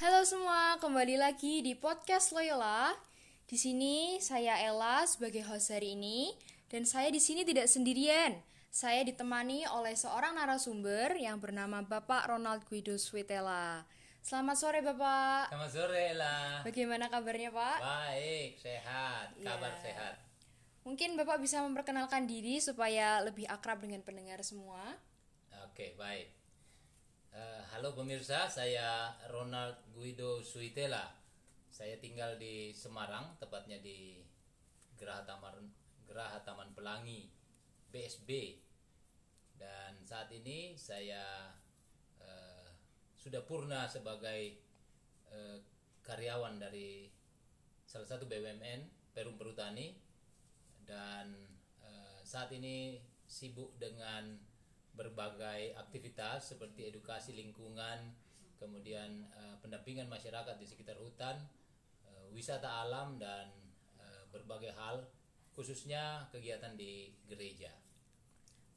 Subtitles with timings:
[0.00, 2.88] Halo semua, kembali lagi di podcast Loyola.
[3.44, 6.32] Di sini saya Ella sebagai host hari ini
[6.72, 8.40] dan saya di sini tidak sendirian.
[8.72, 13.84] Saya ditemani oleh seorang narasumber yang bernama Bapak Ronald Guido Switela.
[14.24, 15.52] Selamat sore Bapak.
[15.52, 16.64] Selamat sore lah.
[16.64, 17.78] Bagaimana kabarnya Pak?
[17.84, 19.84] Baik, sehat, kabar Ya.
[19.84, 20.14] sehat.
[20.80, 24.96] Mungkin Bapak bisa memperkenalkan diri supaya lebih akrab dengan pendengar semua.
[25.68, 26.39] Oke, baik.
[27.30, 31.14] Eh, halo pemirsa, saya Ronald Guido Suitela.
[31.70, 34.18] Saya tinggal di Semarang, tepatnya di
[34.98, 35.70] Geraha Taman
[36.10, 37.30] Geraha Taman Pelangi
[37.94, 38.58] BSB.
[39.54, 41.54] Dan saat ini saya
[42.18, 42.66] eh,
[43.14, 44.58] sudah purna sebagai
[45.30, 45.58] eh,
[46.02, 47.06] karyawan dari
[47.86, 49.94] salah satu BUMN Perum Perhutani
[50.82, 51.30] dan
[51.78, 54.49] eh, saat ini sibuk dengan
[55.00, 58.12] berbagai aktivitas seperti edukasi lingkungan,
[58.60, 61.40] kemudian eh, pendampingan masyarakat di sekitar hutan,
[62.04, 63.48] eh, wisata alam dan
[63.96, 65.08] eh, berbagai hal,
[65.56, 67.72] khususnya kegiatan di gereja.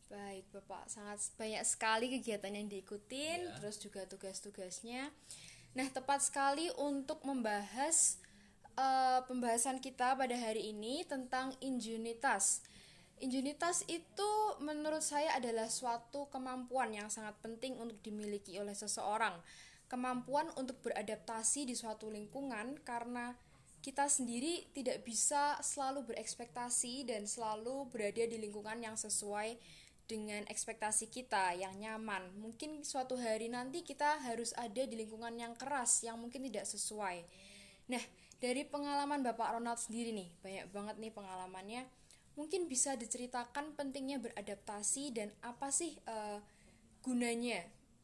[0.07, 0.87] Baik, Bapak.
[0.87, 3.53] Sangat banyak sekali kegiatan yang diikutin, Ya.
[3.59, 5.11] terus juga tugas-tugasnya.
[5.73, 8.21] Nah, tepat sekali untuk membahas
[8.73, 12.65] eh, pembahasan kita pada hari ini tentang injunitas.
[13.21, 14.31] Injunitas itu
[14.63, 19.37] menurut saya adalah suatu kemampuan yang sangat penting untuk dimiliki oleh seseorang.
[19.91, 23.37] Kemampuan untuk beradaptasi di suatu lingkungan karena
[23.83, 29.59] kita sendiri tidak bisa selalu berekspektasi dan selalu berada di lingkungan yang sesuai
[30.07, 32.31] dengan ekspektasi kita yang nyaman.
[32.39, 37.23] Mungkin suatu hari nanti kita harus ada di lingkungan yang keras yang mungkin tidak sesuai.
[37.91, 38.03] Nah,
[38.39, 41.83] dari pengalaman Bapak Ronald sendiri nih, banyak banget nih pengalamannya.
[42.33, 46.39] Mungkin bisa diceritakan pentingnya beradaptasi dan apa sih eh,
[47.05, 47.61] gunanya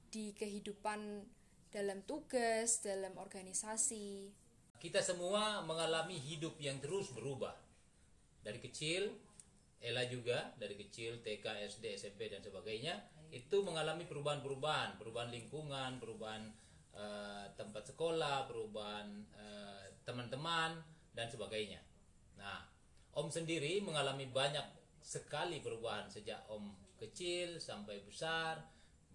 [0.10, 1.26] di kehidupan
[1.70, 4.30] dalam tugas, dalam organisasi.
[4.78, 7.54] Kita semua mengalami hidup yang terus berubah.
[8.42, 9.12] Dari kecil,
[9.80, 13.00] Ella juga dari kecil TK, SD, SMP dan sebagainya
[13.32, 16.44] itu mengalami perubahan-perubahan, perubahan lingkungan, perubahan
[16.94, 19.08] eh, tempat sekolah, perubahan
[19.38, 20.78] eh, teman-teman
[21.14, 21.80] dan sebagainya.
[22.36, 22.66] Nah,
[23.18, 24.64] Om sendiri mengalami banyak
[25.02, 28.62] sekali perubahan sejak Om kecil sampai besar,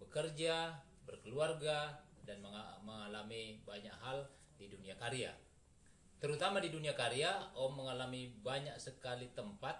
[0.01, 0.75] bekerja,
[1.05, 4.25] berkeluarga dan menga- mengalami banyak hal
[4.57, 5.31] di dunia karya.
[6.19, 9.77] Terutama di dunia karya, Om mengalami banyak sekali tempat,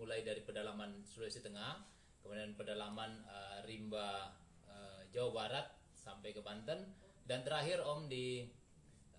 [0.00, 1.84] mulai dari pedalaman Sulawesi Tengah,
[2.24, 4.32] kemudian pedalaman eh, Rimba
[4.66, 6.80] eh, Jawa Barat sampai ke Banten,
[7.28, 8.48] dan terakhir Om di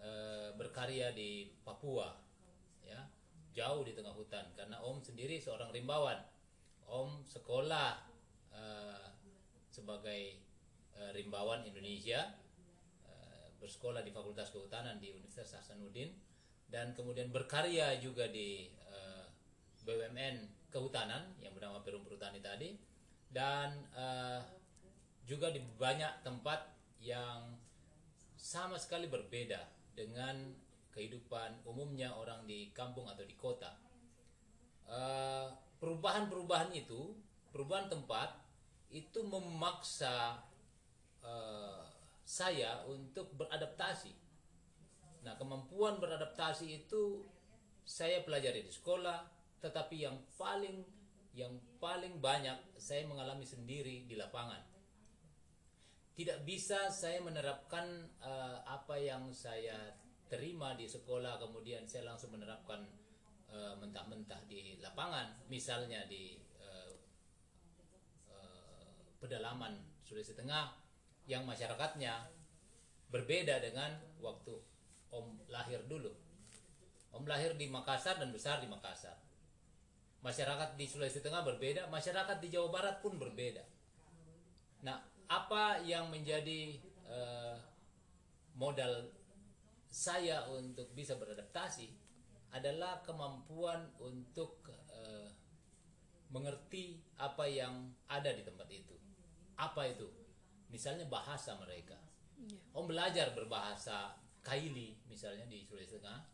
[0.02, 2.10] eh, berkarya di Papua,
[3.74, 6.22] jauh di tengah hutan, karena Om sendiri seorang rimbawan.
[6.86, 8.06] Om sekolah
[8.54, 9.06] eh,
[9.74, 10.38] sebagai
[10.94, 12.22] eh, rimbawan Indonesia,
[13.10, 16.14] eh, bersekolah di Fakultas Kehutanan di Universitas Hasanuddin
[16.70, 19.26] dan kemudian berkarya juga di eh,
[19.82, 22.78] BUMN Kehutanan yang bernama Perum Perhutani tadi
[23.34, 24.42] dan eh,
[25.26, 27.58] juga di banyak tempat yang
[28.38, 29.66] sama sekali berbeda
[29.98, 30.54] dengan
[30.94, 33.74] kehidupan umumnya orang di kampung atau di kota.
[34.88, 35.48] Eh,
[35.82, 37.18] perubahan-perubahan itu,
[37.50, 38.38] perubahan tempat
[38.94, 40.38] itu memaksa
[41.26, 41.82] eh,
[42.24, 44.14] saya untuk beradaptasi.
[45.26, 47.26] Nah, kemampuan beradaptasi itu
[47.84, 49.28] saya pelajari di sekolah,
[49.60, 50.86] tetapi yang paling
[51.34, 54.62] yang paling banyak saya mengalami sendiri di lapangan.
[56.14, 59.98] Tidak bisa saya menerapkan eh, apa yang saya
[60.34, 62.82] terima di sekolah kemudian saya langsung menerapkan
[63.54, 66.92] eh, mentah-mentah di lapangan, misalnya di eh,
[68.34, 68.90] eh,
[69.22, 70.74] pedalaman Sulawesi Tengah
[71.30, 72.26] yang masyarakatnya
[73.14, 74.58] berbeda dengan waktu
[75.14, 76.10] Om lahir dulu.
[77.14, 79.14] Om lahir di Makassar dan besar di Makassar.
[80.26, 83.62] Masyarakat di Sulawesi Tengah berbeda, masyarakat di Jawa Barat pun berbeda.
[84.82, 84.98] Nah,
[85.30, 87.56] apa yang menjadi eh,
[88.58, 89.06] modal
[89.94, 91.86] saya untuk bisa beradaptasi
[92.50, 95.30] adalah kemampuan untuk eh,
[96.34, 98.98] mengerti apa yang ada di tempat itu.
[99.54, 100.10] Apa itu?
[100.74, 101.94] Misalnya bahasa mereka.
[102.74, 106.26] Om belajar berbahasa Kaili misalnya di Sulawesi Tengah.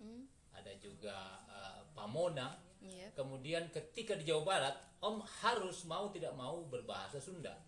[0.56, 2.56] Ada juga eh, Pamona.
[2.80, 3.12] Iya.
[3.12, 7.60] Kemudian ketika di Jawa Barat, Om harus mau tidak mau berbahasa Sunda.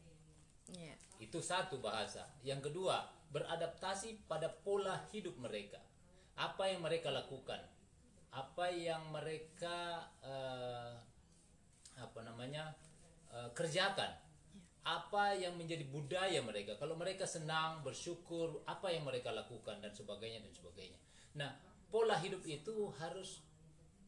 [0.71, 0.95] Iya.
[1.19, 2.31] Itu satu bahasa.
[2.47, 5.90] Yang kedua, beradaptasi pada pola hidup mereka.
[6.39, 7.59] Apa yang mereka lakukan?
[8.31, 10.93] Apa yang mereka eh,
[11.99, 12.71] apa namanya?
[13.31, 14.11] eh, kerjakan
[14.81, 16.73] apa yang menjadi budaya mereka.
[16.81, 20.97] Kalau mereka senang, bersyukur, apa yang mereka lakukan dan sebagainya dan sebagainya.
[21.37, 21.53] Nah,
[21.93, 23.45] pola hidup itu harus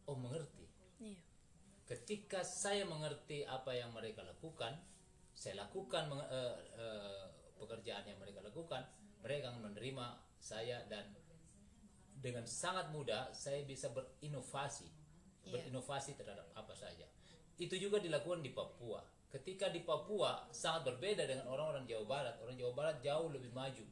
[0.09, 0.65] oh mengerti.
[0.97, 1.21] Iya.
[1.85, 4.81] Ketika saya mengerti apa yang mereka lakukan,
[5.37, 7.25] saya lakukan eh, eh,
[7.61, 8.81] pekerjaan yang mereka lakukan,
[9.21, 10.05] mereka akan menerima
[10.41, 11.05] saya dan
[12.23, 14.87] dengan sangat mudah saya bisa berinovasi,
[15.43, 15.59] Iya.
[15.59, 17.03] berinovasi terhadap apa saja.
[17.59, 19.03] Itu juga dilakukan di Papua.
[19.27, 22.35] Ketika di Papua sangat berbeda dengan orang-orang Jawa Barat.
[22.39, 23.83] Orang Jawa Barat jauh lebih maju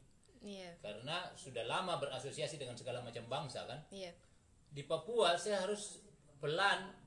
[0.42, 0.74] Iya.
[0.80, 3.84] karena sudah lama berasosiasi dengan segala macam bangsa kan.
[3.92, 4.10] Iya.
[4.72, 6.00] Di Papua saya harus
[6.40, 6.98] pelan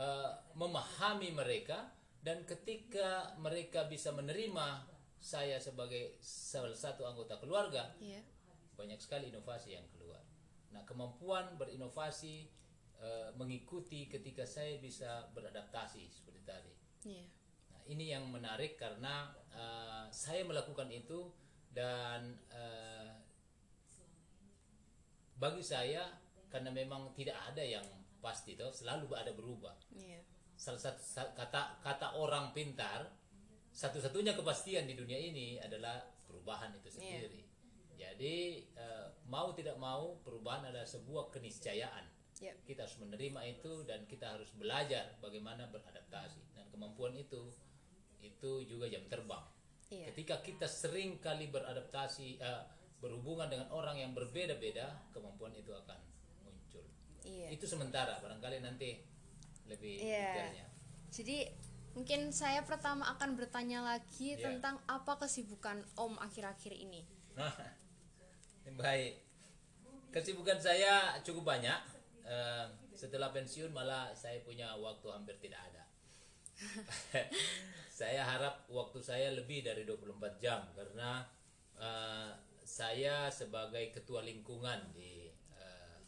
[0.00, 1.92] eh, memahami mereka
[2.24, 4.86] dan ketika mereka bisa menerima
[5.20, 8.24] saya sebagai salah satu anggota keluarga, Iya.
[8.78, 10.22] banyak sekali inovasi yang keluar.
[10.70, 12.46] Nah, kemampuan berinovasi
[13.00, 16.72] eh, mengikuti ketika saya bisa beradaptasi seperti tadi.
[17.06, 17.24] Iya.
[17.74, 21.30] Nah, ini yang menarik karena eh, saya melakukan itu
[21.74, 23.10] dan eh,
[25.40, 26.04] bagi saya
[26.50, 27.86] karena memang tidak ada yang
[28.20, 29.74] pasti toh selalu ada berubah.
[29.96, 30.20] Iya.
[30.60, 33.08] Salah satu sa- kata kata orang pintar
[33.70, 37.42] satu-satunya kepastian di dunia ini adalah perubahan itu sendiri.
[37.96, 39.06] Jadi eh,
[39.40, 42.04] mau tidak mau perubahan adalah sebuah keniscayaan
[42.40, 42.56] Yep.
[42.64, 47.52] kita harus menerima itu dan kita harus belajar bagaimana beradaptasi dan kemampuan itu
[48.20, 49.44] itu juga jam terbang
[49.90, 50.08] Iya.
[50.12, 52.62] ketika kita sering kali beradaptasi eh,
[52.96, 56.00] berhubungan dengan orang yang berbeda-beda kemampuan itu akan
[56.40, 56.84] muncul
[57.20, 57.52] Iya.
[57.52, 59.04] itu sementara barangkali nanti
[59.64, 60.24] lebih Iya.
[60.26, 60.66] detailnya
[61.10, 61.38] Jadi
[61.92, 64.48] mungkin saya pertama akan bertanya lagi Iya.
[64.48, 67.02] tentang apa kesibukan Om akhir-akhir ini.
[68.70, 69.29] baik
[70.10, 71.80] kesibukan saya cukup banyak
[72.20, 75.82] Eh, setelah pensiun malah saya punya waktu hampir tidak ada
[77.90, 81.26] saya harap waktu saya lebih dari 24 jam karena
[81.74, 82.30] eh,
[82.62, 85.26] saya sebagai ketua lingkungan di
[85.58, 85.98] eh,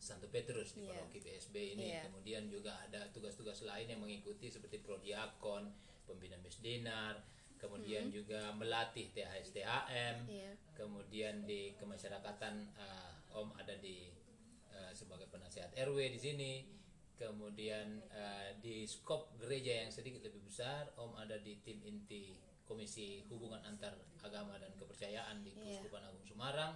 [0.00, 0.96] Santo Petrus di Iya.
[0.96, 2.08] Paroki PSB ini Iya.
[2.08, 5.68] kemudian juga ada tugas-tugas lain yang mengikuti seperti prodiakon
[6.08, 7.20] pembina misdinar
[7.60, 10.52] kemudian juga melatih THS-THM Iya.
[10.72, 14.10] kemudian di kemasyarakatan eh, Om ada di
[14.66, 16.52] eh, sebagai penasihat RW di sini.
[17.14, 22.32] Kemudian eh, di skop gereja yang sedikit lebih besar Om ada di tim inti
[22.64, 25.78] Komisi Hubungan Antar Agama dan Kepercayaan di Iya.
[25.78, 26.72] Kuskupan Agung Semarang.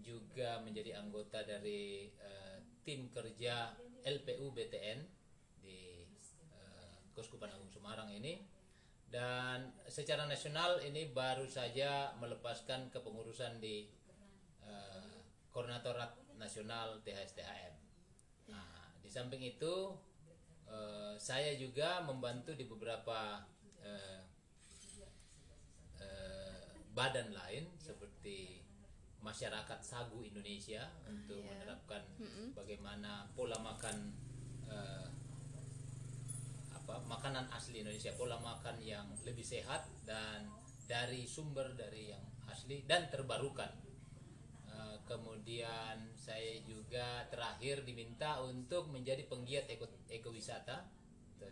[0.00, 4.98] Juga menjadi anggota dari eh, tim kerja LPU BTN
[5.60, 6.00] di
[6.50, 8.40] eh, Kuskupan Agung Semarang ini
[9.14, 13.86] dan secara nasional ini baru saja melepaskan kepengurusan di
[14.66, 15.14] eh,
[15.54, 17.74] Koordinatorat Nasional THS-THM.
[18.50, 19.94] Nah, di samping itu
[20.66, 23.38] eh, saya juga membantu di beberapa
[23.86, 24.18] eh,
[26.02, 28.66] eh, badan lain seperti
[29.22, 31.54] masyarakat sagu Indonesia untuk iya.
[31.54, 32.02] menerapkan
[32.50, 34.10] bagaimana pola makan
[34.66, 35.06] eh,
[36.84, 40.44] apa makanan asli Indonesia pola makan yang lebih sehat dan
[40.84, 43.72] dari sumber dari yang asli dan terbarukan.
[44.68, 50.84] Eh, kemudian saya juga terakhir diminta untuk menjadi penggiat eko ekowisata.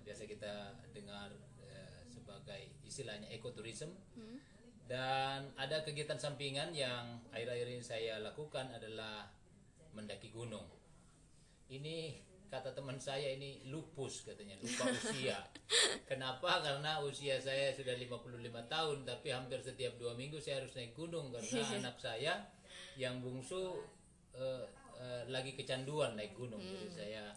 [0.04, 1.32] Biasa kita dengar
[1.64, 3.88] eh, sebagai istilahnya ekoturism.
[4.84, 9.32] Dan ada kegiatan sampingan yang akhir-akhir ini saya lakukan adalah
[9.96, 10.68] mendaki gunung.
[11.72, 12.20] Ini
[12.52, 15.40] kata teman saya ini lupus katanya lupa usia.
[16.10, 16.60] Kenapa?
[16.60, 18.28] Karena usia saya sudah 55
[18.68, 22.44] tahun tapi hampir setiap dua minggu saya harus naik gunung karena anak saya
[23.00, 23.80] yang bungsu
[24.36, 24.68] eh,
[25.00, 26.60] eh, lagi kecanduan naik gunung.
[26.60, 27.32] Jadi saya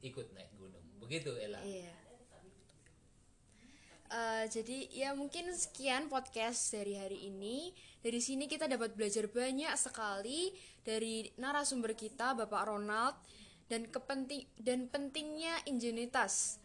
[0.00, 0.80] ikut naik gunung.
[0.96, 1.60] Begitu Ella.
[1.60, 1.92] Iya.
[4.12, 7.76] Eh, jadi ya mungkin sekian podcast dari hari ini.
[8.00, 13.14] Dari sini kita dapat belajar banyak sekali dari narasumber kita Bapak Ronald
[13.70, 16.58] dan kepenting dan pentingnya ingenuitas,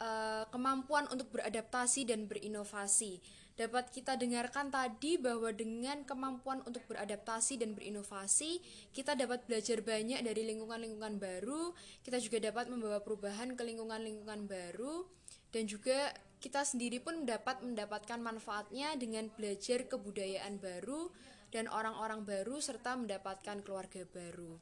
[0.00, 3.22] eh, kemampuan untuk beradaptasi dan berinovasi.
[3.52, 8.64] Dapat kita dengarkan tadi bahwa dengan kemampuan untuk beradaptasi dan berinovasi,
[8.96, 11.76] kita dapat belajar banyak dari lingkungan-lingkungan baru.
[12.00, 15.04] Kita juga dapat membawa perubahan ke lingkungan-lingkungan baru
[15.52, 21.12] dan juga kita sendiri pun dapat mendapatkan manfaatnya dengan belajar kebudayaan baru
[21.52, 24.56] dan orang-orang baru serta mendapatkan keluarga baru.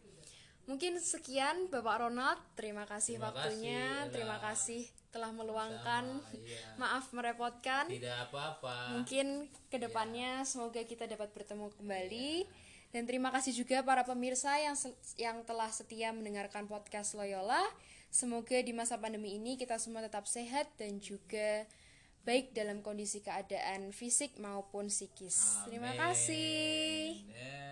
[0.70, 6.22] Mungkin sekian Bapak Ronald, terima kasih Terima waktunya, kasih, terima kasih telah meluangkan.
[6.22, 6.62] Sama, iya.
[6.78, 7.90] Maaf merepotkan.
[7.90, 12.46] tidak apa-apa Mungkin ke depannya semoga kita dapat bertemu kembali.
[12.94, 14.78] Dan terima kasih juga para pemirsa yang
[15.18, 17.62] yang telah setia mendengarkan podcast Loyola.
[18.10, 21.66] Semoga di masa pandemi ini kita semua tetap sehat dan juga
[22.26, 25.66] baik dalam kondisi keadaan fisik maupun psikis.
[25.66, 25.98] Terima Amin.
[25.98, 27.26] kasih.
[27.30, 27.69] Ya.